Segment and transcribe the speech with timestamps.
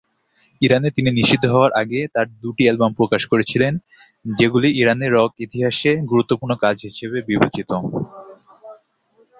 [0.61, 3.73] ইরানে তিনি নিষিদ্ধ হওয়ার আগে তার দুটি অ্যালবাম প্রকাশ করেছিলেন,
[4.31, 7.69] যেগুলি ইরানের রক ইতিহাসের গুরুত্বপূর্ণ কাজ হিসাবে বিবেচিত।